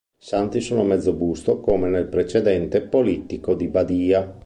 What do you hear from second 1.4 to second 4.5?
come nel precedente "Polittico di Badia".